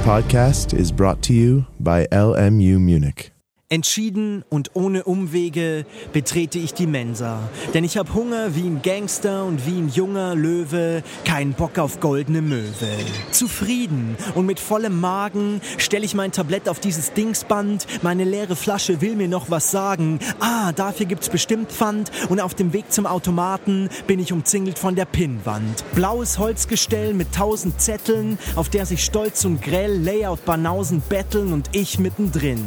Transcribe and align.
podcast 0.00 0.72
is 0.72 0.90
brought 0.90 1.20
to 1.22 1.34
you 1.34 1.66
by 1.78 2.06
LMU 2.06 2.80
Munich. 2.80 3.32
Entschieden 3.72 4.44
und 4.48 4.72
ohne 4.74 5.04
Umwege 5.04 5.86
betrete 6.12 6.58
ich 6.58 6.74
die 6.74 6.88
Mensa. 6.88 7.38
Denn 7.72 7.84
ich 7.84 7.96
hab 7.98 8.14
Hunger 8.14 8.56
wie 8.56 8.66
ein 8.66 8.82
Gangster 8.82 9.44
und 9.44 9.64
wie 9.64 9.78
ein 9.78 9.88
junger 9.88 10.34
Löwe, 10.34 11.04
keinen 11.24 11.52
Bock 11.52 11.78
auf 11.78 12.00
goldene 12.00 12.42
Möwe. 12.42 12.88
Zufrieden 13.30 14.16
und 14.34 14.46
mit 14.46 14.58
vollem 14.58 14.98
Magen 15.00 15.60
stell 15.78 16.02
ich 16.02 16.16
mein 16.16 16.32
Tablett 16.32 16.68
auf 16.68 16.80
dieses 16.80 17.12
Dingsband. 17.12 17.86
Meine 18.02 18.24
leere 18.24 18.56
Flasche 18.56 19.00
will 19.00 19.14
mir 19.14 19.28
noch 19.28 19.50
was 19.50 19.70
sagen. 19.70 20.18
Ah, 20.40 20.72
dafür 20.72 21.06
gibt's 21.06 21.28
bestimmt 21.28 21.70
Pfand. 21.70 22.10
Und 22.28 22.40
auf 22.40 22.56
dem 22.56 22.72
Weg 22.72 22.90
zum 22.90 23.06
Automaten 23.06 23.88
bin 24.08 24.18
ich 24.18 24.32
umzingelt 24.32 24.80
von 24.80 24.96
der 24.96 25.04
Pinnwand. 25.04 25.84
Blaues 25.94 26.40
Holzgestell 26.40 27.14
mit 27.14 27.32
tausend 27.32 27.80
Zetteln, 27.80 28.36
auf 28.56 28.68
der 28.68 28.84
sich 28.84 29.04
stolz 29.04 29.44
und 29.44 29.62
grell 29.62 29.96
Layout-Banausen 29.96 31.04
betteln 31.08 31.52
und 31.52 31.68
ich 31.70 32.00
mittendrin. 32.00 32.64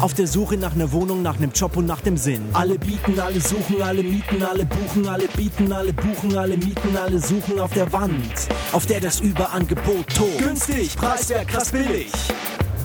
Auf 0.00 0.14
der 0.14 0.28
Suche 0.28 0.56
nach 0.56 0.74
einer 0.74 0.92
Wohnung, 0.92 1.22
nach 1.22 1.38
einem 1.38 1.50
Job 1.50 1.76
und 1.76 1.86
nach 1.86 2.00
dem 2.00 2.16
Sinn. 2.16 2.40
Alle 2.52 2.78
bieten, 2.78 3.18
alle 3.18 3.40
suchen, 3.40 3.82
alle 3.82 4.04
mieten, 4.04 4.40
alle 4.44 4.64
buchen, 4.64 5.08
alle 5.08 5.26
bieten, 5.26 5.72
alle 5.72 5.92
buchen, 5.92 6.36
alle 6.38 6.56
mieten, 6.56 6.96
alle 6.96 7.18
suchen 7.18 7.58
auf 7.58 7.72
der 7.72 7.92
Wand, 7.92 8.48
auf 8.70 8.86
der 8.86 9.00
das 9.00 9.18
Überangebot 9.18 10.06
tobt. 10.14 10.38
Günstig, 10.38 10.94
preiswert, 10.96 11.48
krass 11.48 11.72
billig. 11.72 12.12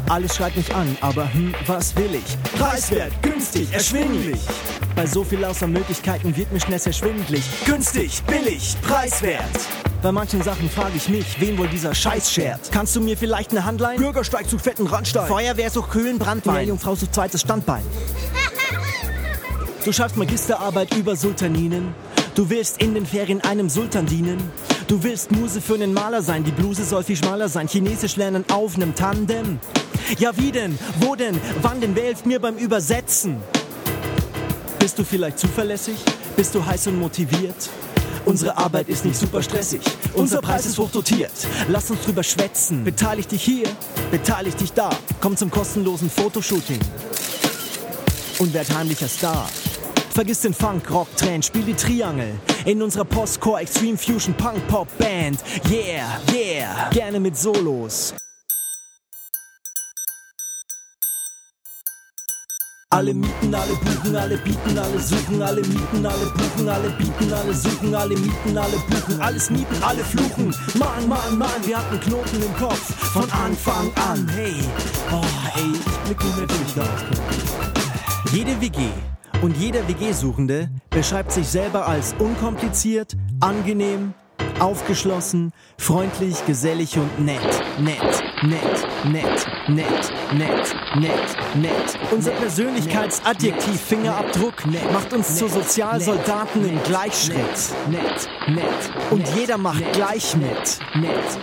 Alles 0.10 0.36
schreit 0.36 0.58
mich 0.58 0.74
an, 0.74 0.98
aber 1.02 1.32
hm, 1.32 1.54
was 1.68 1.96
will 1.96 2.16
ich? 2.16 2.60
Preiswert, 2.60 3.14
günstig, 3.22 3.72
erschwinglich. 3.72 4.42
Bei 4.96 5.06
so 5.06 5.24
viel 5.24 5.46
außer 5.46 5.68
Möglichkeiten 5.68 6.36
wird 6.36 6.52
mir 6.52 6.60
schnell 6.60 6.80
sehr. 6.80 7.44
Günstig, 7.66 8.24
billig, 8.26 8.76
preiswert. 8.82 9.83
Bei 10.04 10.12
manchen 10.12 10.44
Sachen 10.44 10.70
frage 10.70 10.98
ich 10.98 11.08
mich, 11.08 11.40
wen 11.40 11.58
wohl 11.58 11.70
dieser 11.70 11.96
Scheiß 11.96 12.30
schert. 12.30 12.70
Kannst 12.74 12.94
du 12.94 13.00
mir 13.00 13.16
vielleicht 13.16 13.52
eine 13.52 13.64
Handlein? 13.64 13.96
Bürgersteig 13.96 14.50
zu 14.50 14.60
fetten 14.60 14.86
Randstein. 14.86 15.28
Feuerwehr 15.28 15.70
sucht 15.70 15.92
Kühlen, 15.92 16.20
Brandwein. 16.20 16.56
Meerjungfrau 16.56 16.94
sucht 16.96 17.16
zweites 17.16 17.42
Standbein. 17.42 17.84
Du 19.86 19.92
schaffst 19.92 20.16
Magisterarbeit 20.16 20.96
über 20.96 21.18
Sultaninen. 21.18 21.94
Du 22.36 22.50
willst 22.50 22.82
in 22.82 22.94
den 22.94 23.06
Ferien 23.06 23.42
einem 23.42 23.68
Sultan 23.68 24.06
dienen. 24.06 24.38
Du 24.88 25.04
willst 25.04 25.34
Muse 25.34 25.60
für 25.60 25.74
einen 25.74 25.94
Maler 25.94 26.22
sein. 26.22 26.46
Die 26.46 26.54
Bluse 26.54 26.86
soll 26.86 27.04
viel 27.04 27.18
schmaler 27.18 27.50
sein. 27.50 27.68
Chinesisch 27.68 28.16
lernen 28.16 28.46
auf 28.50 28.78
nem 28.78 28.96
Tandem. 28.96 29.60
Ja, 30.20 30.32
wie 30.38 30.54
denn? 30.54 30.80
Wo 31.02 31.16
denn? 31.16 31.38
Wann 31.62 31.82
denn? 31.82 31.98
Wer 31.98 32.06
hilft 32.06 32.26
mir 32.26 32.40
beim 32.40 32.56
Übersetzen? 32.56 33.42
Bist 34.80 34.98
du 34.98 35.04
vielleicht 35.04 35.40
zuverlässig? 35.40 35.98
Bist 36.38 36.56
du 36.56 36.66
heiß 36.66 36.88
und 36.88 37.00
motiviert? 37.00 37.70
Unsere 38.26 38.58
Arbeit 38.58 38.88
ist 38.88 39.04
nicht 39.04 39.18
super 39.18 39.44
stressig. 39.44 39.82
Unser 40.14 40.42
Preis 40.42 40.66
ist 40.66 40.78
hochdotiert. 40.78 41.32
Lass 41.68 41.92
uns 41.92 42.02
drüber 42.02 42.24
schwätzen. 42.24 42.84
Beteilig 42.84 43.28
dich 43.28 43.44
hier, 43.44 43.68
beteilig 44.12 44.56
dich 44.56 44.72
da. 44.72 44.90
Komm 45.20 45.36
zum 45.36 45.52
kostenlosen 45.52 46.10
Fotoshooting. 46.10 46.80
Und 48.40 48.54
werd 48.54 48.74
heimlicher 48.76 49.08
Star. 49.08 49.50
Vergiss 50.14 50.42
den 50.42 50.54
Funk, 50.54 50.90
Rock, 50.90 51.08
Trend, 51.18 51.44
spiel 51.44 51.64
die 51.64 51.74
Triangel. 51.74 52.40
In 52.66 52.82
unserer 52.82 53.06
Postcore 53.06 53.62
Extreme 53.62 53.98
Fusion 53.98 54.34
Punk 54.36 54.66
Pop 54.68 54.88
Band. 54.98 55.40
Yeah, 55.70 56.20
yeah. 56.32 56.90
Gerne 56.92 57.20
mit 57.20 57.38
Solos. 57.38 58.14
Alle 62.94 63.12
mieten, 63.12 63.56
alle 63.56 63.74
buchen, 63.74 64.16
alle 64.16 64.38
bieten, 64.38 64.78
alle 64.78 65.00
suchen, 65.00 65.42
alle 65.42 65.62
mieten, 65.62 66.06
alle 66.06 66.28
buchen, 66.38 66.70
alle 66.70 66.90
bieten, 66.92 67.34
alle 67.34 67.52
suchen, 67.52 67.96
alle 67.96 68.16
mieten, 68.16 68.56
alle 68.56 68.78
buchen, 68.88 69.20
alles 69.20 69.50
mieten, 69.50 69.82
alle 69.82 70.04
fluchen. 70.04 70.56
Mann, 70.78 71.08
Mann, 71.08 71.40
Mann, 71.40 71.66
wir 71.66 71.80
hatten 71.80 72.00
Knoten 72.00 72.44
im 72.44 72.56
Kopf 72.56 72.94
von 73.14 73.28
Anfang 73.32 73.92
an. 73.96 74.28
Hey, 74.36 74.54
oh, 75.12 75.24
ey, 75.56 75.72
ich 75.74 76.00
blick 76.06 76.24
nicht 76.24 76.38
mehr 76.38 76.46
durch 76.46 76.74
da. 76.76 78.32
Jede 78.32 78.62
WG 78.62 78.78
und 79.42 79.58
jeder 79.58 79.88
WG-Suchende 79.88 80.70
beschreibt 80.92 81.32
sich 81.32 81.48
selber 81.48 81.88
als 81.88 82.14
unkompliziert, 82.20 83.18
angenehm, 83.40 84.14
aufgeschlossen, 84.60 85.54
freundlich, 85.78 86.46
gesellig 86.46 86.98
und 86.98 87.20
nett, 87.20 87.40
nett, 87.80 88.02
nett, 88.44 88.86
nett, 89.06 89.48
nett, 89.68 90.12
nett, 90.34 90.76
nett, 90.96 91.38
nett. 91.56 92.00
Unser 92.12 92.32
Persönlichkeitsadjektiv 92.32 93.80
Fingerabdruck 93.80 94.66
macht 94.92 95.14
uns 95.14 95.36
zu 95.36 95.48
Sozialsoldaten 95.48 96.68
im 96.68 96.82
Gleichschritt. 96.84 97.38
Nett, 97.90 98.28
nett. 98.48 98.92
Und 99.12 99.26
jeder 99.36 99.58
macht 99.58 99.94
gleich 99.94 100.36
mit. 100.36 100.80
Nett, 100.96 100.96
nett, 100.96 101.40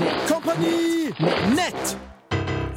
nett. 0.00 0.28
Kompanie! 0.28 1.14
Nett! 1.54 1.96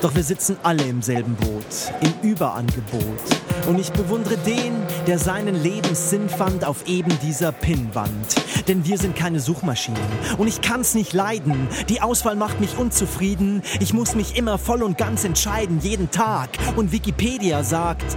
Doch 0.00 0.14
wir 0.14 0.22
sitzen 0.22 0.56
alle 0.62 0.84
im 0.84 1.02
selben 1.02 1.34
Boot, 1.34 1.64
im 2.00 2.30
Überangebot. 2.30 3.45
Und 3.66 3.78
ich 3.80 3.92
bewundere 3.92 4.36
den, 4.38 4.74
der 5.06 5.18
seinen 5.18 5.60
Lebenssinn 5.60 6.28
fand 6.28 6.64
auf 6.64 6.86
eben 6.86 7.12
dieser 7.22 7.52
Pinnwand. 7.52 8.36
Denn 8.68 8.84
wir 8.84 8.98
sind 8.98 9.16
keine 9.16 9.40
Suchmaschinen. 9.40 10.00
Und 10.38 10.48
ich 10.48 10.60
kann's 10.60 10.94
nicht 10.94 11.12
leiden. 11.12 11.68
Die 11.88 12.00
Auswahl 12.00 12.36
macht 12.36 12.60
mich 12.60 12.76
unzufrieden. 12.78 13.62
Ich 13.80 13.92
muss 13.92 14.14
mich 14.14 14.36
immer 14.36 14.58
voll 14.58 14.82
und 14.82 14.98
ganz 14.98 15.24
entscheiden, 15.24 15.80
jeden 15.80 16.10
Tag. 16.10 16.50
Und 16.76 16.92
Wikipedia 16.92 17.64
sagt, 17.64 18.16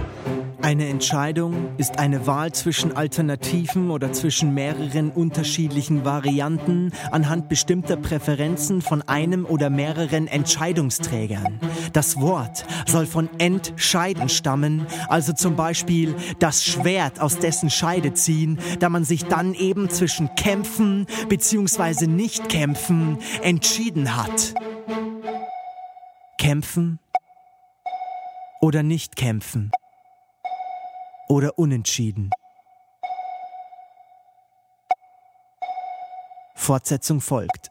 eine 0.62 0.88
Entscheidung 0.88 1.76
ist 1.78 1.98
eine 1.98 2.26
Wahl 2.26 2.52
zwischen 2.52 2.96
Alternativen 2.96 3.90
oder 3.90 4.12
zwischen 4.12 4.52
mehreren 4.52 5.10
unterschiedlichen 5.10 6.04
Varianten 6.04 6.92
anhand 7.10 7.48
bestimmter 7.48 7.96
Präferenzen 7.96 8.82
von 8.82 9.02
einem 9.02 9.46
oder 9.46 9.70
mehreren 9.70 10.26
Entscheidungsträgern. 10.26 11.60
Das 11.92 12.20
Wort 12.20 12.64
soll 12.86 13.06
von 13.06 13.28
entscheiden 13.38 14.28
stammen, 14.28 14.86
also 15.08 15.32
zum 15.32 15.56
Beispiel 15.56 16.14
das 16.38 16.64
Schwert 16.64 17.20
aus 17.20 17.38
dessen 17.38 17.70
Scheide 17.70 18.12
ziehen, 18.12 18.58
da 18.78 18.88
man 18.88 19.04
sich 19.04 19.24
dann 19.24 19.54
eben 19.54 19.88
zwischen 19.88 20.34
kämpfen 20.34 21.06
bzw. 21.28 22.06
nicht 22.06 22.48
kämpfen 22.48 23.18
entschieden 23.42 24.16
hat. 24.16 24.54
Kämpfen 26.38 26.98
oder 28.60 28.82
nicht 28.82 29.16
kämpfen 29.16 29.70
oder 31.30 31.56
unentschieden. 31.58 32.30
Fortsetzung 36.56 37.20
folgt. 37.20 37.70